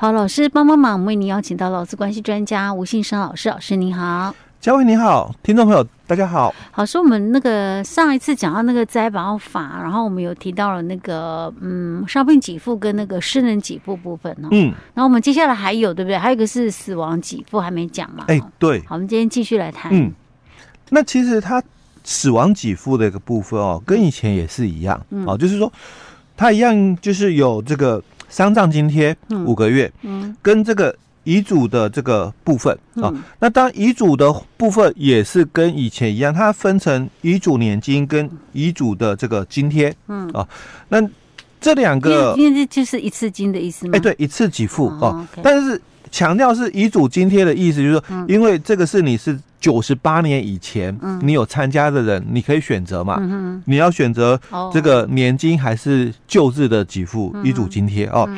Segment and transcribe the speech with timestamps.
[0.00, 4.34] 好，老师帮帮忙，我们为您邀请到劳资关系专家吴信生老师，老师您好。
[4.58, 6.54] 嘉惠你好，听众朋友大家好。
[6.70, 14.48] 好，说我们那个上一次讲到那个灾保法，然后我们有提到了那个嗯伤病给付跟那个失能给付部分哦。
[14.52, 14.72] 嗯。
[14.94, 16.16] 然后我们接下来还有对不对？
[16.16, 18.24] 还有一个是死亡给付还没讲嘛？
[18.28, 18.80] 哎，对。
[18.86, 19.92] 好，我们今天继续来谈。
[19.92, 20.10] 嗯。
[20.88, 21.62] 那其实它
[22.04, 24.98] 死亡给付的一个部分哦，跟以前也是一样。
[25.10, 25.26] 嗯。
[25.26, 25.70] 哦，就是说
[26.38, 29.92] 它一样，就是有这个丧葬津贴五个月。
[30.00, 30.34] 嗯。
[30.40, 30.96] 跟这个。
[31.24, 40.48] 遗嘱的这个部分啊、哦，那当遗嘱的部分也是跟以前一样，它分成遗嘱年金跟遗嘱的这个津贴，嗯啊、哦，
[40.88, 40.98] 那
[41.60, 43.92] 这两个因为这就是一次金的意思吗？
[43.94, 54.40] 哎，对，一次给付哦，但是强调是遗嘱津贴的意思，就是说，因为这个是你是九十八年以前你有参加的人，你可以选择嘛，嗯、你要选择
[54.72, 58.28] 这个年金还是旧制的给付遗嘱津贴哦。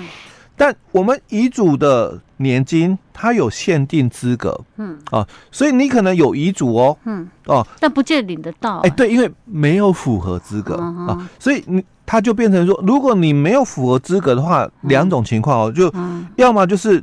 [0.55, 4.99] 但我们遗嘱的年金，它有限定资格，嗯。
[5.11, 7.29] 啊，所以你可能有遗嘱哦，嗯。
[7.47, 15.93] 哦，但不见得领得到，哎，对，因为没有符合资格啊，所以你它就变成说，如果你没有符合资格的话，两种情况哦，就
[16.37, 17.03] 要么就是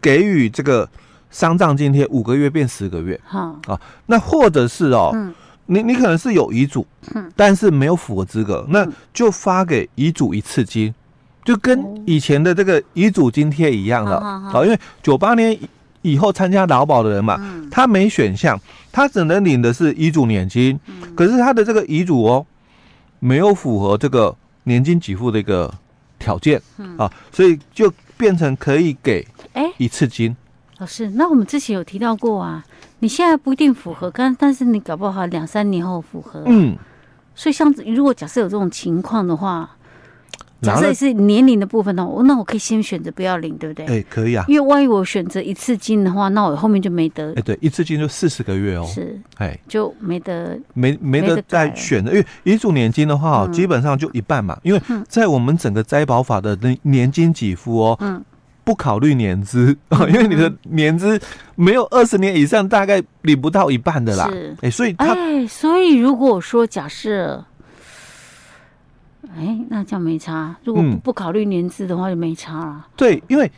[0.00, 0.88] 给予这个
[1.30, 5.14] 丧葬津贴五个月变十个月，好啊，那或者是哦，
[5.66, 10.92] 你你可能是有遗嘱，嗯，但是没有符合资格，那就发给遗嘱一次金。
[11.42, 14.18] 就跟以前的这个遗嘱津贴一样了。
[14.18, 15.58] 啊，因为九八年
[16.02, 18.60] 以后参加劳保的人嘛，他没选项，
[18.92, 20.78] 他只能领的是遗嘱年金，
[21.16, 22.44] 可是他的这个遗嘱哦，
[23.20, 25.72] 没有符合这个年金给付的一个
[26.18, 26.60] 条件
[26.98, 30.36] 啊，所以就变成可以给哎一次金。
[30.80, 32.64] 老师，那我们之前有提到过啊，
[33.00, 36.74] 你现在不一定符合，但但是你搞不好两三年后符合，嗯，
[37.34, 39.70] 所以像如果假设有这种情况的话。
[40.62, 43.86] 假设是年龄的部分呢，我那我可以先选择不要领，对不对？
[43.86, 44.44] 哎，可以啊。
[44.46, 47.32] 因为万一我选择一次金的话，那我后面就没得。
[47.34, 48.84] 哎，对，一次金就四十个月哦。
[48.86, 54.54] 是，哎，就没得，没没得再选的，因为遗嘱年金的话，基本上就一半嘛。
[54.62, 58.22] 因为在我们整个灾保法的那年金给付哦，嗯，
[58.64, 59.76] 不考虑年资，
[60.08, 61.20] 因为你的年资
[61.56, 64.28] 没有二十年以上，大概领不到一半的啦。
[64.30, 67.44] 是，哎，所以哎，所以如果说假设。
[69.36, 70.56] 哎，那这样没差。
[70.64, 72.86] 如果不不考虑年资的话，就没差了。
[72.96, 73.48] 对，因为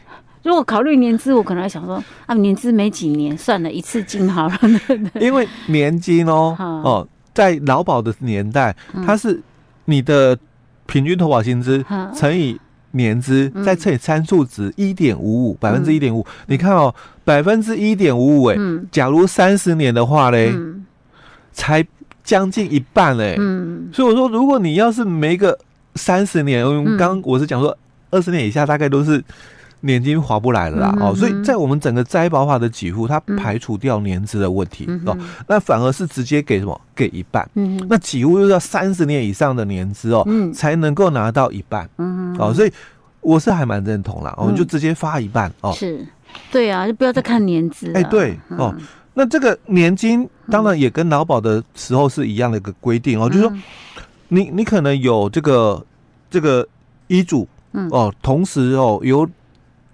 [0.43, 4.59] 如果考虑年资，我可能还想说啊，年资没几年，算了一次金好了。
[5.19, 8.77] 因为年金哦哦，在劳保的年代，
[9.07, 9.41] 它是
[9.87, 10.37] 你的
[10.85, 11.83] 平均投保薪资
[12.15, 12.61] 乘以
[12.93, 16.25] 年资，再乘以参数值一点五五，百分之一点五。
[16.47, 16.95] 你看哦，
[17.25, 18.57] 百分之一点五五，哎，
[18.91, 20.55] 假如三十年的话嘞，
[21.53, 21.87] 才。
[22.25, 25.59] 将近一半嘞，嗯，所以我说，如果你要是没个
[25.97, 26.65] 三十年，
[26.97, 27.77] 刚刚我是讲说
[28.11, 29.21] 二十年以下，大概都是
[29.82, 35.16] 年金划不来了啦，哦，所以在我们整个灾保法的给付，它排除掉年资的问题哦，
[35.47, 36.81] 那反而是直接给什么？
[36.94, 42.72] 给一半，嗯，那几乎又要三十年以上的年资哦，才能够拿到一半，嗯，哦，所以
[43.20, 46.06] 我是还蛮认同啦，我们就直接发一半哦，是，
[46.50, 48.75] 对啊，就不要再看年资，哎，对，哦。
[49.14, 53.53] 那这个年金当然也跟劳保的时候是一样的一个规定哦，就是说
[54.28, 55.84] 你你可能有这个
[56.31, 56.66] 这个
[57.09, 57.47] 医嘱，
[57.91, 59.28] 哦，同时哦有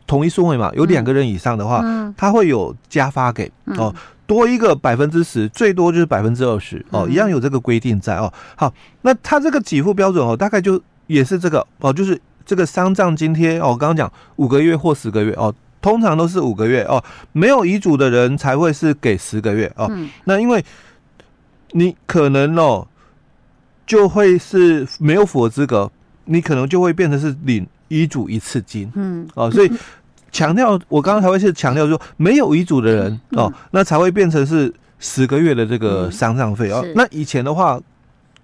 [0.08, 1.84] 同一顺位嘛，有两个人以上的话，
[2.16, 3.94] 他会有加发给哦，
[4.26, 8.32] 多一个百分之十，最多就是百分之二十哦，一样有这个规定在哦。
[8.56, 15.54] 好，那他这个给付标准哦，大概就也是这个哦，就是这个丧葬津贴哦，刚刚讲五个月或十个月哦。
[15.80, 19.86] 通常都是五个月哦，没有遗嘱的人才会是给十个月哦。
[19.92, 20.62] 嗯、那因为
[21.70, 22.84] 你可能哦，
[23.86, 25.88] 就会是没有符合资格，
[26.24, 28.90] 你可能就会变成是领遗嘱一次金。
[28.94, 29.72] 嗯，哦，所以
[30.30, 36.84] 强调我刚刚才会是强调说，没有遗嘱的人哦，那才会变成是十个月的这个丧葬费哦。
[36.94, 37.80] 那以前的话，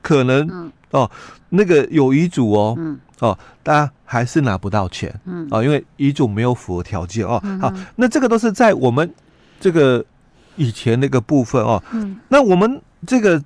[0.02, 1.10] 可能哦，
[1.50, 2.74] 那个有遗嘱哦。
[2.78, 7.40] 嗯哦，大家还是拿不到钱，嗯，哦，因为遗嘱没有符合条件哦。
[7.60, 9.08] 好，那这个都是在我们
[9.60, 10.04] 这个
[10.56, 11.80] 以前那个部分哦。
[11.92, 13.40] 嗯，那我们这个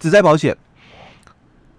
[0.00, 0.54] 职在保险，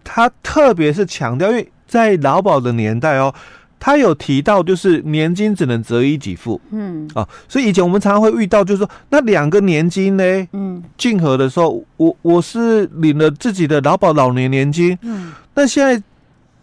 [0.01, 3.33] 它特别是强调，因为在劳保的年代哦，
[3.77, 10.23] 他有提到就是年金只能择一给付，嗯，啊，所以以前我们常常会遇到，就是说那两个年金呢，
[10.53, 16.01] 嗯，竞合的时候，我我是领了自己的劳保老年年金，嗯，那现在。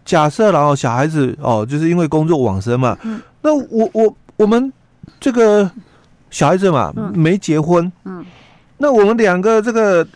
[0.08, 4.72] 假设然后小孩子哦，就是因为工作往生嘛，嗯、那我我我们
[5.20, 5.70] 这个
[6.30, 8.24] 小孩子嘛，嗯、没结婚，嗯，
[8.78, 10.08] 那我们两个这个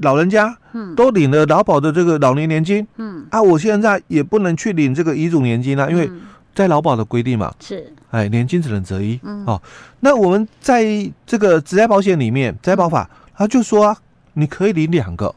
[0.00, 3.26] 老人家，嗯，都领了劳保的这个老年年金，嗯。
[3.30, 6.10] 啊，我现在也不能去领这个遗嘱年金啦，因为
[6.54, 9.60] 在劳保的规定嘛，是，哎，年金只能择一，嗯，哦，
[10.00, 10.84] 那我们在
[11.24, 13.96] 这个职业保险里面，职业保法他就说啊，
[14.34, 15.34] 你可以领两个，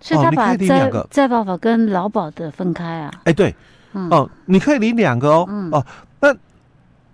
[0.00, 3.54] 所以他把职职灾保法跟劳保的分开啊，哎，对，
[3.92, 5.86] 哦，你可以领两个哦，哦，
[6.20, 6.34] 那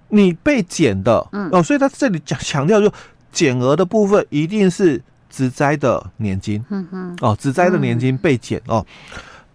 [0.09, 1.49] 你被减的，嗯。
[1.53, 2.91] 哦，所以他这里讲强调就
[3.31, 5.01] 减额的部分一定是
[5.33, 6.63] 职灾的年金，
[7.21, 8.87] 哦，职灾的年金被减哦，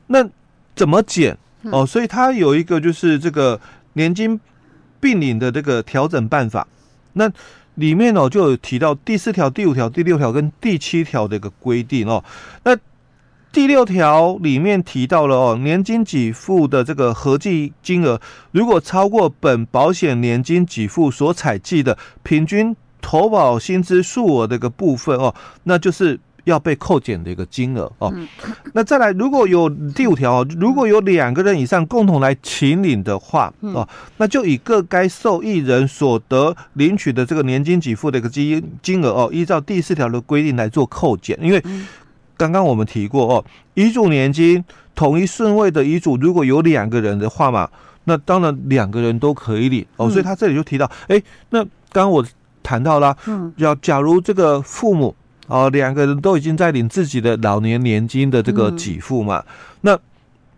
[0.07, 0.27] 那
[0.75, 1.37] 怎么减？
[1.71, 3.59] 哦，所以它有一个就是这个
[3.93, 4.39] 年金
[4.99, 6.67] 并领的这个调整办法，
[7.13, 7.29] 那
[7.75, 12.23] 里面哦就有提到第四条、第五条、第六条跟第七条的一个规定哦。
[12.63, 12.75] 那
[13.51, 18.19] 第六条里面提到了哦，年金给付的这个合计金额，
[18.51, 25.33] 如果超过本保险年金给付所采计的平均投保薪资数额的一个部分哦，
[25.63, 26.19] 那就是。
[26.47, 28.09] 要被扣减的一个金额哦，
[28.71, 33.85] 那再来，如果有第五条，如果有两个人以上共同来请领的话哦，
[34.15, 41.37] 那就以各该受益人所得领取的这个年金给付的一个金金额哦，依照第四条的规定来做扣减。
[41.41, 41.61] 因为
[42.37, 43.43] 刚刚我们提过哦，
[43.73, 44.63] 遗嘱年金
[44.95, 47.67] 统一顺位的遗嘱，如果有两个人的话嘛，
[48.05, 50.09] 那当然两个人都可以领哦。
[50.09, 51.61] 所以他这里就提到，哎，那
[51.91, 52.25] 刚刚我
[52.67, 55.15] 谈到了，嗯，要假如这个父母。
[55.49, 59.45] 哦，两个人都已经在领自己的老年年金的这个给付嘛，嗯、
[59.79, 59.99] 那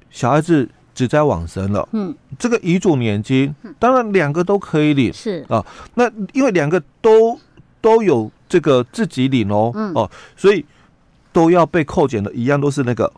[0.10, 5.46] 小孩子只在往生了，嗯，这个遗嘱年金，当然两个都可以领，是。
[5.48, 5.64] 啊，
[5.94, 7.40] 那因为两个都
[7.80, 10.66] 都有这个自己领哦，嗯、哦，所以
[11.32, 13.14] 都要被扣减的，一样都是那个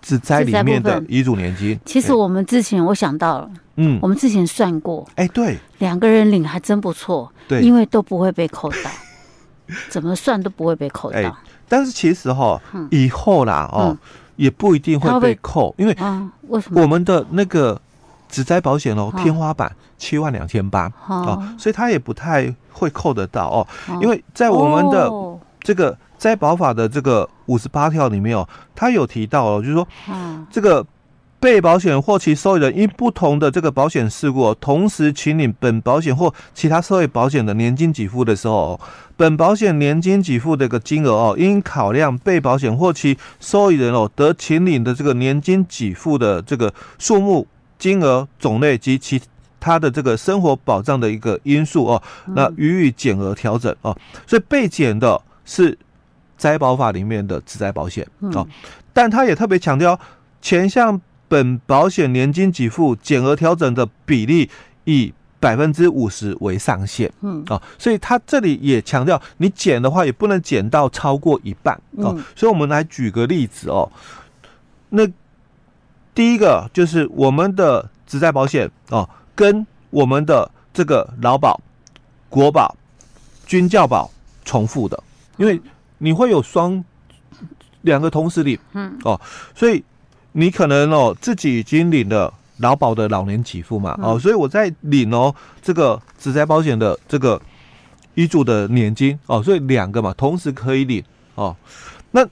[0.00, 1.78] 只在里面的遗嘱年金。
[1.84, 3.50] 其实我们之前我想到了，
[3.82, 8.90] 嗯，我们之前算过，哎，对，两个人领还真不错，对，因为都不会被扣到。
[9.88, 11.32] 怎么算都不会被扣到，欸，
[11.68, 12.60] 但是其实哈，
[12.90, 13.96] 以后啦哦，
[14.34, 15.96] 也不一定会被扣，因为
[16.48, 16.82] 为什么？
[16.82, 17.80] 我们的那个
[18.28, 23.66] 只灾保险哦，天花板七万两千八哦，所以它也不太会扣得到哦，
[24.02, 25.08] 因为在我们的
[25.60, 29.86] 这个灾保法的这个五十八条里面哦，他有提到哦，就是说，
[30.50, 30.84] 这个。
[31.40, 38.78] 被保险或其受益人因不同的这个保险事故，同时请领本保险或其他社会保险的年金给付的时候，
[39.16, 47.46] 本保险年金给付的一个金额哦，应考量被保险或其受益人哦得请领的这个年金给付的这个数目、
[47.78, 49.18] 金额、种类及其
[49.58, 52.02] 他的这个生活保障的一个因素哦，
[52.34, 53.96] 那予以减额调整哦。
[54.26, 55.78] 所以被减的是
[56.36, 58.46] 灾保法里面的自灾保险哦，
[58.92, 59.98] 但他也特别强调
[60.42, 61.00] 前项。
[61.30, 64.50] 本保险年金给付减额调整的比例
[64.82, 67.44] 以百分之五十为上限，嗯。
[67.46, 71.80] 啊，所以他这里也强调，你减的话也不能减到超过一半。
[71.98, 72.18] 哦。
[72.34, 73.88] 所以我们来举个例子哦，
[74.88, 75.06] 那
[76.12, 81.60] 第一个就是我们的职在保险哦，跟我们的这个劳保、
[82.28, 82.76] 国保、
[83.46, 84.10] 军教保
[84.44, 85.00] 重复的，
[85.36, 85.60] 因为
[85.98, 86.84] 你会有双
[87.82, 88.98] 两个同时领，嗯。
[89.04, 89.20] 哦，
[89.54, 89.84] 所以。
[90.32, 97.40] 你可能哦自己已经领了劳保的老年给付嘛，哦，所以我在领哦这个职灾保险的这个
[98.14, 101.02] 遗嘱的年金哦，所以两个嘛同时可以领
[101.34, 101.56] 哦。
[102.10, 102.26] 那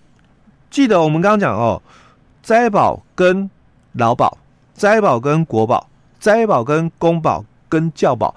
[0.70, 1.80] 记得我们刚刚讲哦，
[2.42, 3.48] 灾保跟
[3.92, 4.36] 劳保、
[4.74, 5.88] 灾保跟国保、
[6.20, 8.34] 灾保跟公保跟教保，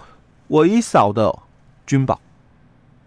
[0.48, 1.34] 唯一少的
[1.86, 2.20] 军保，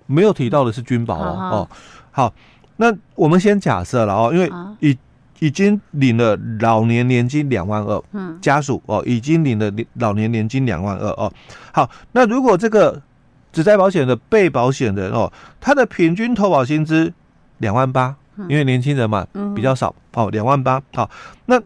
[0.06, 1.68] 没有提到的是军保哦哦。
[2.10, 2.32] 好，
[2.76, 4.96] 那我们先假设了哦，因为以
[5.44, 11.30] 已经领了老年年金两万二，嗯，家属哦，已经领了老年年金两万二哦。
[11.70, 13.02] 好，那如果这个
[13.52, 17.12] 职灾保险的被保险人哦，他的平均投保薪资
[17.58, 18.16] 两万八，
[18.48, 20.80] 因为年轻人嘛，比较少哦，两万八。
[20.94, 21.10] 好，
[21.44, 21.60] 那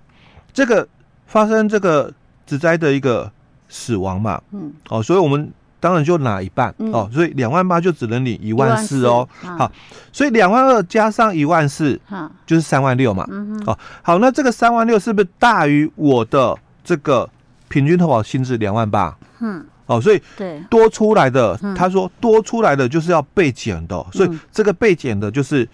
[0.53, 0.89] 这个
[1.27, 2.13] 发生这个
[2.47, 3.31] 职灾的一个
[3.69, 5.53] 死亡嘛，嗯，哦，所以我们。
[5.81, 9.29] 当然就拿一半、嗯、哦，所以两万八就只能领一万四哦。
[9.41, 9.71] 好，
[10.13, 11.99] 所以两万二加上一万四，
[12.45, 13.25] 就是三万六嘛。
[13.31, 17.29] 嗯、哦，好，那这个三万六是不是大于我的这个
[17.69, 19.17] 平均投保薪资两万八？
[19.39, 25.69] 嗯，哦，所以对多出来的，他说多出来的就是要被减的，所以这个被减的就是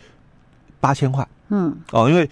[0.81, 1.27] 八千块。
[1.49, 2.29] 嗯，哦，因为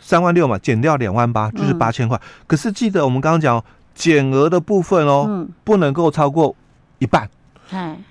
[0.00, 2.18] 三万六嘛，减掉两万八就是八千块。
[2.46, 3.62] 可是记得我们刚刚讲
[3.94, 6.56] 减额的部分哦，不能够超过。
[7.02, 7.28] 一半，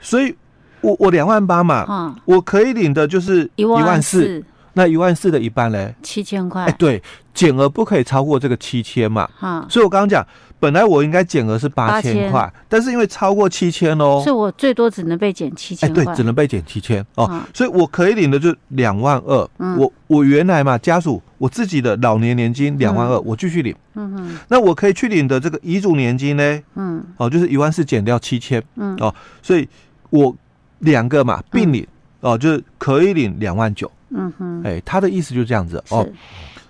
[0.01, 0.35] 所以
[0.81, 1.85] 我我两万八嘛，
[2.25, 4.43] 我可以领的就是一万四，
[4.81, 5.93] 那那一万四的一半嘞？
[6.01, 6.63] 七千块。
[6.63, 7.01] 哎，对，
[7.35, 9.29] 减额不可以超过这个七千嘛。
[9.37, 10.25] 哈，所以我刚刚讲，
[10.59, 15.87] 本来我应该减额是八千块，但是因为超过七千哦，所以我最多只能被减七千。
[15.87, 17.43] 哎，对，只能被减七千哦。
[17.53, 19.47] 所以我可以领的就两万二。
[19.59, 23.75] 嗯，我我原来嘛，家属我自己的老年年金两万二，我继续领。
[23.93, 24.39] 嗯哼。
[24.47, 26.59] 那我可以去领的这个遗嘱年金呢？
[26.73, 28.63] 嗯，哦，就是一万四减掉七千。
[28.77, 29.69] 嗯，哦，所以
[30.09, 30.35] 我
[30.79, 31.85] 两个嘛并领。
[32.21, 36.07] 哦，就是可以领两万九，嗯哼，哎，他的意思就是这样子哦。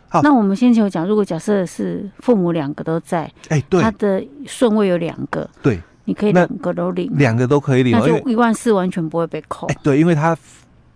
[0.07, 9.67] 好，那我们先前有讲，如果假设是父母两个都在，哎，对，他的顺位有两个，对，你可以两个都领，两个都可以领，那就一万四完全不会被扣。
[9.67, 10.37] 哎，对，因为他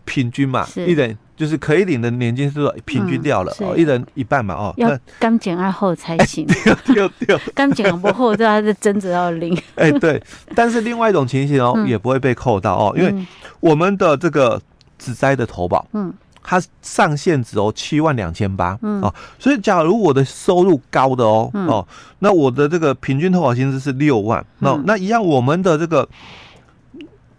[0.03, 6.45] 平均嘛，一人就是可以领的年金是说平均掉了哦，一人一半嘛，哦，要刚减爱后才行，
[6.93, 9.57] 掉掉，刚减不后，这还是真的要领。
[9.75, 10.21] 哎，对，
[10.53, 13.25] 但是另外一种情形哦，也不会被扣到哦，因为。
[13.61, 14.61] 我们的这个
[14.99, 16.13] 职灾的投保，嗯，
[16.47, 19.01] 它上限只有七万两千八，嗯。
[19.01, 21.85] 哦，所以假如我的收入高的哦，嗯、哦，
[22.19, 26.07] 那我的这个平均投保薪资是六万，那、嗯、那一样我们的这个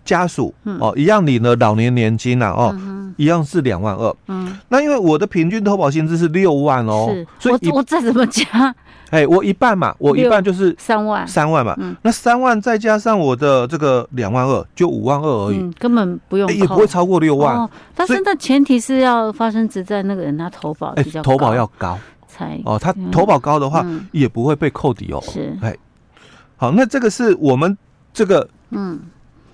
[0.04, 7.06] 家属，嗯、哦，一样领了老年年金呐、啊，哦，嗯、一样是两万二，嗯，那因为我的平均投保薪资是六万哦，
[7.38, 8.75] 所以我我再怎么加。
[9.10, 11.75] 哎，我一半嘛，我一半就是三万，三万嘛。
[11.78, 17.68] 嗯，那三万再加上我的这个两万二，就五万二而已，根本不用，也不会超过六万。
[17.94, 21.98] 但是那前提是要发生职灾那个人他投保比较投保要高。
[22.28, 25.22] 才哦，他投保高的话也不会被扣抵哦。
[25.22, 25.75] 是，哎，
[26.56, 27.75] 好，那这个是我们
[28.12, 29.00] 这个嗯，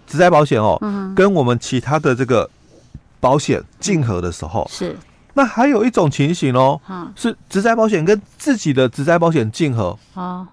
[0.06, 0.76] 职灾保险哦，
[1.14, 2.48] 跟我们其他的这个
[3.20, 4.96] 保险竞合的时候是。
[5.34, 6.78] 那还有一种情形哦，
[7.16, 9.98] 是职灾保险跟自己的职灾保险竞合。
[10.14, 10.46] 哦，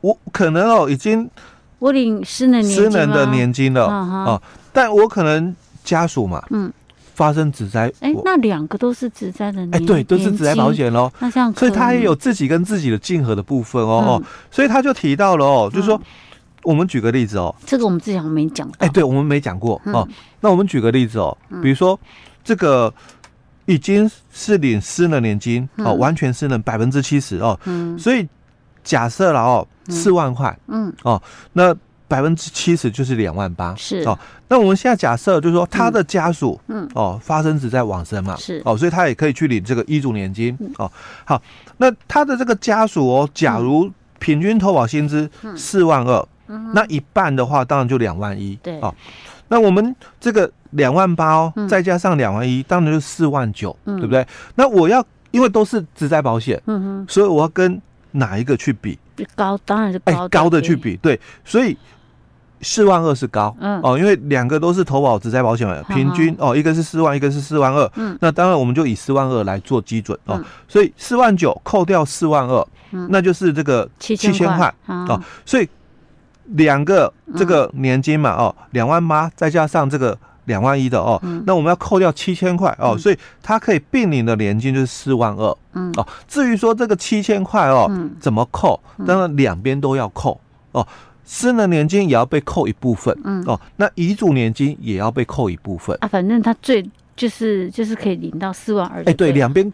[0.00, 1.30] 我可能哦已经
[1.78, 3.86] 我领失能失能的年金了。
[3.86, 6.72] 啊，但我可能家属嘛，嗯，
[7.14, 11.08] 发生职灾，哎，那两个都是职灾的年，哎，对，都是职灾保险喽。
[11.20, 16.00] 那这样，所以他也有自己跟自己的竞合的部分哦哦，所以他就提到了哦，就是说，
[16.64, 20.08] 我们举个例子哦，这个我们之前没讲，哎，对，我们没讲过哦。
[20.40, 21.96] 那我们举个例子哦，比如说
[22.42, 22.92] 这个。
[23.66, 28.28] 已经是领失能年金哦，完全失能百分之七十哦，嗯，所以
[28.82, 31.20] 假设了哦，四万块，嗯，哦，
[31.52, 31.74] 那
[32.06, 34.02] 百分之七十就是两万八，是。
[34.02, 34.18] 哦，
[34.48, 38.60] 那我们现在假设就是说他的家属，嗯，哦，发生只在往生嘛，是。
[38.64, 40.90] 哦，所以他也可以去领这个遗嘱年金哦，
[41.24, 41.40] 好，
[41.78, 46.28] 那他的这个家属哦，假如平均投保薪资四万二，
[46.74, 48.94] 那一半的话当然就两万一，对，哦。
[49.54, 54.26] 那我们这个两万八哦，再加上两万一，当然就是四万九，对不对？
[54.56, 57.80] 那我要因为都是职灾保险，嗯哼，所以我要跟
[58.10, 58.98] 哪一个去比？
[59.36, 61.78] 高当然是高高的去比，对，所以
[62.62, 63.80] 四万二是高，嗯。
[63.84, 72.66] 哦，因为两个都是投保只在保险的，平均哦，一个是四万，一个是四万二，嗯，那当然我们就以四万二来做基准哦，所以四万九扣掉四万二，
[73.08, 75.68] 那就是这个七千块哦，所以。
[76.46, 86.06] 两个这个年金嘛，哦，两万八再加上这个两万一的哦，那我们要扣掉七千块哦，所以它可以并领的年金就是四万二，嗯哦。
[86.28, 88.78] 至于说这个七千块哦，怎么扣？
[89.06, 90.38] 当然两边都要扣
[90.72, 90.86] 哦，
[91.24, 96.06] 私人年金也要被扣一部分，嗯哦，那遗嘱年金也要被扣一部分啊。
[96.06, 96.86] 反正他最
[97.16, 99.02] 就是就是可以领到四万二。
[99.04, 99.72] 哎，对，两边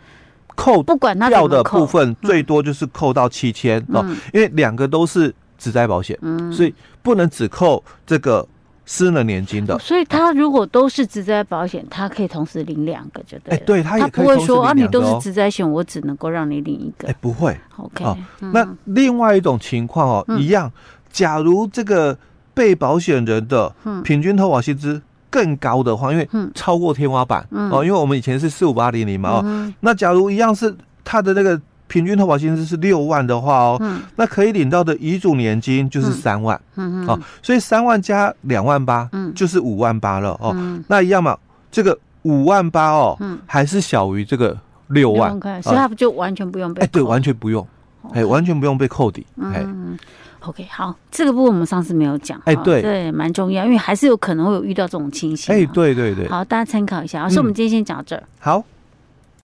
[0.55, 5.35] 扣不管他掉的部分最多就是扣到七千哦，因为两个都是。
[5.61, 8.45] 职灾保险，嗯，所以不能只扣这个
[8.87, 9.79] 私人年金的。
[9.79, 13.55] 所以他如果都是职灾保险，他可以同时领两个，就对。
[13.55, 17.07] 哎，对他也可以不会说啊，你都是职灾险，我只能够让你领一个。
[17.07, 17.55] 哎，不会。
[17.77, 18.05] OK，
[18.41, 20.73] 那另外一种情况哦，一样，
[21.13, 22.17] 假如这个
[22.55, 30.75] 被保险人的平均投保薪资更高的话，因为超过天花板哦，因为我们以前是四五八零零嘛哦，那假如一样是
[31.05, 31.61] 他的那个。
[31.91, 41.37] 平均投保薪资是六万的话哦，嗯、那可以领到的遗嘱年金就是三万，嗯嗯，哦，所以三万加两万八，嗯，就是五万八了哦，嗯、那一样嘛，
[41.71, 44.57] 这个五万八哦，嗯，还是小于这个
[44.87, 46.87] 六万，所以它不就完全不用被扣？
[46.87, 47.67] 哎，对，完全不用，
[48.13, 49.99] 哎完全不用被扣抵，哎、嗯。
[50.43, 58.65] OK，好，这个部分我们上次没有讲，哎，对，对，蛮重要，因为还是有可能会有遇到这种情形，哎，对对对，好，大家参考一下，老师我们今天先讲到这儿，好。